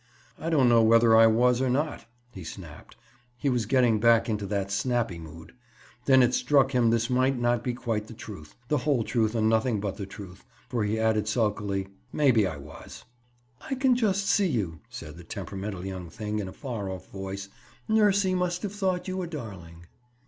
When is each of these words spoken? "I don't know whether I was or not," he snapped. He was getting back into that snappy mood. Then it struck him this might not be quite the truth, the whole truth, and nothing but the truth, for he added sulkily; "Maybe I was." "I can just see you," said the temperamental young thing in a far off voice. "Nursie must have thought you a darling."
"I 0.39 0.49
don't 0.49 0.67
know 0.67 0.81
whether 0.81 1.15
I 1.15 1.27
was 1.27 1.61
or 1.61 1.69
not," 1.69 2.07
he 2.31 2.43
snapped. 2.43 2.95
He 3.37 3.49
was 3.49 3.67
getting 3.67 3.99
back 3.99 4.27
into 4.27 4.47
that 4.47 4.71
snappy 4.71 5.19
mood. 5.19 5.51
Then 6.05 6.23
it 6.23 6.33
struck 6.33 6.71
him 6.71 6.89
this 6.89 7.07
might 7.07 7.37
not 7.37 7.63
be 7.63 7.75
quite 7.75 8.07
the 8.07 8.15
truth, 8.15 8.55
the 8.67 8.79
whole 8.79 9.03
truth, 9.03 9.35
and 9.35 9.47
nothing 9.47 9.79
but 9.79 9.97
the 9.97 10.07
truth, 10.07 10.43
for 10.69 10.83
he 10.83 10.97
added 10.97 11.27
sulkily; 11.27 11.87
"Maybe 12.11 12.47
I 12.47 12.57
was." 12.57 13.03
"I 13.69 13.75
can 13.75 13.95
just 13.95 14.25
see 14.25 14.47
you," 14.47 14.79
said 14.89 15.17
the 15.17 15.23
temperamental 15.23 15.85
young 15.85 16.09
thing 16.09 16.39
in 16.39 16.47
a 16.47 16.51
far 16.51 16.89
off 16.89 17.07
voice. 17.11 17.49
"Nursie 17.87 18.33
must 18.35 18.63
have 18.63 18.73
thought 18.73 19.07
you 19.07 19.21
a 19.21 19.27
darling." 19.27 19.85